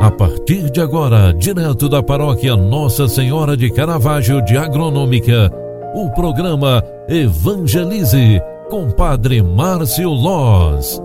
A 0.00 0.10
partir 0.10 0.68
de 0.70 0.80
agora, 0.80 1.32
direto 1.34 1.86
da 1.86 2.02
paróquia 2.02 2.56
Nossa 2.56 3.06
Senhora 3.06 3.54
de 3.54 3.70
Caravaggio 3.70 4.40
de 4.40 4.56
Agronômica, 4.56 5.52
o 5.94 6.08
programa 6.14 6.82
Evangelize 7.06 8.40
com 8.70 8.90
Padre 8.90 9.42
Márcio 9.42 10.08
Loz. 10.08 11.02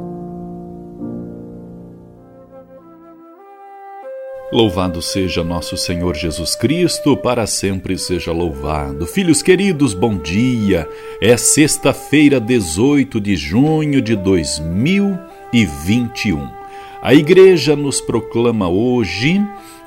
Louvado 4.50 5.02
seja 5.02 5.44
nosso 5.44 5.76
Senhor 5.76 6.16
Jesus 6.16 6.56
Cristo, 6.56 7.18
para 7.18 7.46
sempre 7.46 7.98
seja 7.98 8.32
louvado. 8.32 9.06
Filhos 9.06 9.42
queridos, 9.42 9.94
bom 9.94 10.18
dia. 10.18 10.88
É 11.22 11.36
sexta-feira, 11.36 12.40
18 12.40 13.20
de 13.20 13.36
junho 13.36 14.02
de 14.02 14.16
2021. 14.16 16.65
A 17.06 17.14
igreja 17.14 17.76
nos 17.76 18.02
proclama 18.02 18.68
hoje 18.68 19.40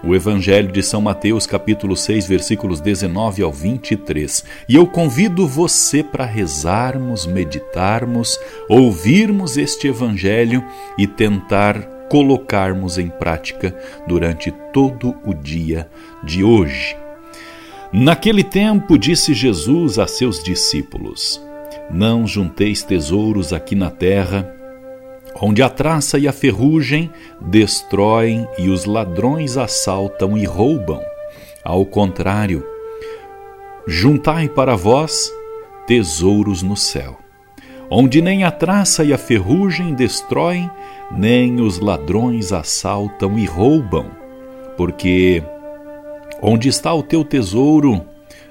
o 0.05 0.15
Evangelho 0.15 0.71
de 0.71 0.85
São 0.85 1.01
Mateus, 1.01 1.49
capítulo 1.49 1.97
6, 1.97 2.29
versículos 2.29 2.81
19 2.81 3.43
ao 3.43 3.51
23. 3.51 4.45
E 4.69 4.77
eu 4.77 4.87
convido 4.87 5.45
você 5.45 6.01
para 6.01 6.25
rezarmos, 6.25 7.27
meditarmos, 7.27 8.39
ouvirmos 8.69 9.57
este 9.57 9.89
Evangelho 9.89 10.65
e 10.97 11.09
tentar 11.09 11.83
colocarmos 12.09 12.99
em 12.99 13.09
prática 13.09 13.75
durante 14.07 14.53
todo 14.73 15.17
o 15.27 15.35
dia 15.35 15.91
de 16.23 16.45
hoje. 16.45 16.97
Naquele 17.93 18.45
tempo, 18.45 18.97
disse 18.97 19.35
Jesus 19.35 19.99
a 19.99 20.07
seus 20.07 20.41
discípulos: 20.41 21.43
Não 21.91 22.29
junteis 22.29 22.85
tesouros 22.85 23.53
aqui 23.53 23.75
na 23.75 23.91
terra 23.91 24.55
onde 25.41 25.63
a 25.63 25.69
traça 25.69 26.19
e 26.19 26.27
a 26.27 26.33
ferrugem 26.33 27.11
destroem 27.41 28.47
e 28.59 28.69
os 28.69 28.85
ladrões 28.85 29.57
assaltam 29.57 30.37
e 30.37 30.45
roubam. 30.45 31.01
Ao 31.65 31.85
contrário, 31.85 32.67
juntai 33.87 34.49
para 34.49 34.77
vós 34.77 35.33
tesouros 35.87 36.63
no 36.63 36.77
céu, 36.77 37.19
onde 37.91 38.21
nem 38.21 38.45
a 38.45 38.51
traça 38.51 39.05
e 39.05 39.13
a 39.13 39.19
ferrugem 39.19 39.95
destroem, 39.95 40.71
nem 41.11 41.61
os 41.61 41.79
ladrões 41.79 42.53
assaltam 42.53 43.39
e 43.39 43.47
roubam, 43.47 44.11
porque 44.77 45.43
onde 46.43 46.69
está 46.69 46.93
o 46.93 47.03
teu 47.03 47.25
tesouro, 47.25 48.05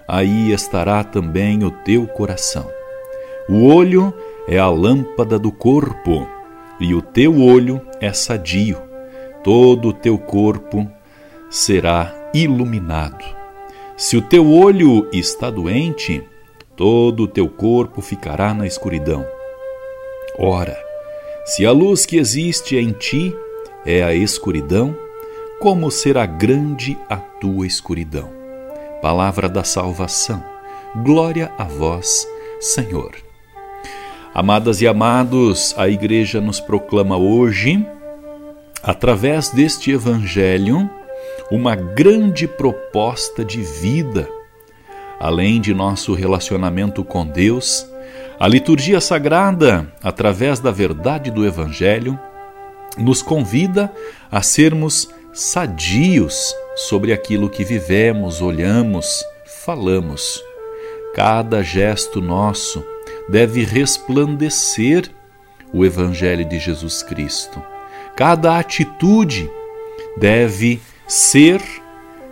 aí 0.08 0.52
estará 0.52 1.04
também 1.04 1.64
o 1.64 1.72
teu 1.72 2.08
coração. 2.08 2.67
O 3.50 3.66
olho 3.67 4.14
é 4.48 4.58
a 4.58 4.70
lâmpada 4.70 5.38
do 5.38 5.52
corpo 5.52 6.28
e 6.80 6.94
o 6.94 7.02
teu 7.02 7.42
olho 7.42 7.81
é 8.00 8.14
sadio, 8.14 8.81
todo 9.44 9.89
o 9.89 9.94
teu 9.94 10.17
corpo 10.17 10.89
será 11.50 12.14
iluminado. 12.33 13.23
Se 13.95 14.16
o 14.16 14.22
teu 14.22 14.52
olho 14.52 15.09
está 15.11 15.50
doente, 15.50 16.23
todo 16.75 17.23
o 17.23 17.28
teu 17.28 17.50
corpo 17.50 18.02
ficará 18.02 18.53
na 18.53 18.67
escuridão. 18.67 19.25
Ora, 20.38 20.78
se 21.45 21.66
a 21.66 21.72
luz 21.72 22.05
que 22.05 22.17
existe 22.17 22.75
em 22.75 22.92
ti 22.92 23.36
é 23.86 24.03
a 24.03 24.14
escuridão, 24.14 24.95
como 25.59 25.89
será 25.89 26.25
grande 26.28 26.95
a 27.09 27.17
tua 27.17 27.66
escuridão? 27.66 28.30
Palavra 29.02 29.50
da 29.50 29.64
salvação. 29.64 30.44
Glória 31.03 31.52
a 31.58 31.64
vós, 31.64 32.28
Senhor. 32.59 33.27
Amadas 34.33 34.81
e 34.81 34.88
amados, 34.88 35.73
a 35.78 35.88
Igreja 35.88 36.39
nos 36.39 36.59
proclama 36.59 37.17
hoje, 37.17 37.83
através 38.83 39.50
deste 39.50 39.92
Evangelho, 39.92 40.89
uma 41.50 41.75
grande 41.75 42.48
proposta 42.48 43.44
de 43.44 43.61
vida. 43.61 44.30
Além 45.20 45.60
de 45.60 45.73
nosso 45.73 46.14
relacionamento 46.14 47.04
com 47.04 47.26
Deus, 47.26 47.88
a 48.39 48.48
liturgia 48.48 49.02
sagrada, 49.02 49.92
através 50.04 50.59
da 50.59 50.70
verdade 50.70 51.32
do 51.32 51.45
Evangelho, 51.45 52.20
nos 52.98 53.23
convida 53.23 53.92
a 54.32 54.44
sermos 54.44 55.09
sadios 55.33 56.54
sobre 56.76 57.11
aquilo 57.11 57.49
que 57.49 57.64
vivemos, 57.64 58.42
olhamos, 58.42 59.26
falamos. 59.45 60.44
Cada 61.15 61.64
gesto 61.64 62.21
nosso, 62.21 62.83
deve 63.30 63.64
resplandecer 63.64 65.10
o 65.73 65.86
Evangelho 65.86 66.45
de 66.45 66.60
Jesus 66.60 67.04
Cristo. 67.04 67.61
Cada 68.15 68.58
atitude 68.58 69.49
deve 70.17 70.82
ser 71.08 71.61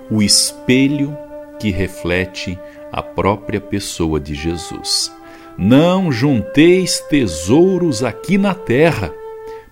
o 0.10 0.22
espelho 0.22 1.16
que 1.60 1.70
reflete 1.70 2.58
a 2.92 3.02
própria 3.02 3.60
pessoa 3.60 4.20
de 4.20 4.34
Jesus. 4.34 5.12
Não 5.58 6.12
junteis 6.12 7.00
tesouros 7.10 8.04
aqui 8.04 8.38
na 8.38 8.54
terra, 8.54 9.14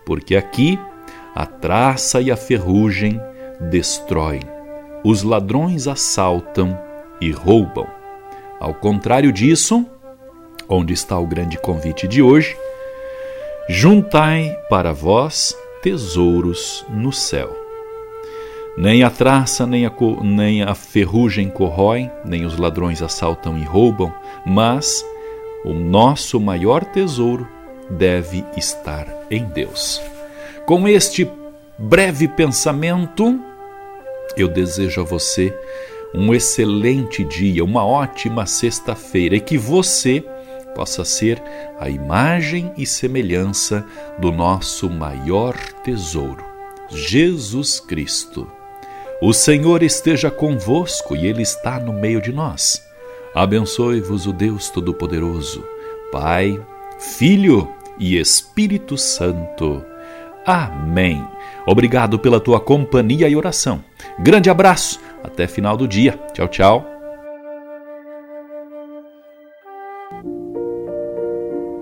porque 0.05 0.35
aqui 0.35 0.79
a 1.35 1.45
traça 1.45 2.21
e 2.21 2.31
a 2.31 2.37
ferrugem 2.37 3.19
destroem, 3.59 4.41
os 5.03 5.23
ladrões 5.23 5.87
assaltam 5.87 6.79
e 7.19 7.31
roubam. 7.31 7.87
Ao 8.59 8.73
contrário 8.73 9.31
disso, 9.31 9.85
onde 10.67 10.93
está 10.93 11.17
o 11.17 11.27
grande 11.27 11.57
convite 11.57 12.07
de 12.07 12.21
hoje, 12.21 12.55
juntai 13.69 14.57
para 14.69 14.93
vós 14.93 15.55
tesouros 15.81 16.85
no 16.89 17.11
céu. 17.11 17.55
Nem 18.75 19.03
a 19.03 19.09
traça, 19.09 19.67
nem 19.67 19.85
a, 19.85 19.91
nem 20.21 20.63
a 20.63 20.73
ferrugem 20.73 21.49
corroem, 21.49 22.11
nem 22.25 22.45
os 22.45 22.57
ladrões 22.57 23.01
assaltam 23.01 23.57
e 23.57 23.63
roubam, 23.63 24.11
mas 24.45 25.05
o 25.63 25.73
nosso 25.73 26.39
maior 26.39 26.83
tesouro 26.83 27.47
deve 27.89 28.43
estar 28.57 29.07
em 29.29 29.43
Deus. 29.43 30.01
Com 30.65 30.87
este 30.87 31.29
breve 31.77 32.27
pensamento, 32.27 33.39
eu 34.35 34.47
desejo 34.47 35.01
a 35.01 35.03
você 35.03 35.55
um 36.13 36.33
excelente 36.33 37.23
dia, 37.23 37.63
uma 37.63 37.85
ótima 37.85 38.45
sexta-feira 38.45 39.35
e 39.35 39.39
que 39.39 39.57
você 39.57 40.23
possa 40.75 41.05
ser 41.05 41.41
a 41.79 41.89
imagem 41.89 42.71
e 42.77 42.85
semelhança 42.85 43.85
do 44.19 44.31
nosso 44.31 44.89
maior 44.89 45.55
tesouro, 45.83 46.43
Jesus 46.89 47.79
Cristo. 47.79 48.49
O 49.21 49.31
Senhor 49.33 49.81
esteja 49.83 50.29
convosco 50.29 51.15
e 51.15 51.25
Ele 51.25 51.41
está 51.41 51.79
no 51.79 51.93
meio 51.93 52.21
de 52.21 52.33
nós. 52.33 52.83
Abençoe-vos 53.33 54.27
o 54.27 54.33
Deus 54.33 54.69
Todo-Poderoso, 54.69 55.65
Pai, 56.11 56.59
Filho 56.99 57.67
e 57.97 58.19
Espírito 58.19 58.97
Santo. 58.97 59.83
Amém. 60.45 61.25
Obrigado 61.65 62.19
pela 62.19 62.39
tua 62.39 62.59
companhia 62.59 63.29
e 63.29 63.35
oração. 63.35 63.83
Grande 64.19 64.49
abraço. 64.49 64.99
Até 65.23 65.47
final 65.47 65.77
do 65.77 65.87
dia. 65.87 66.19
Tchau, 66.33 66.47
tchau. 66.49 66.92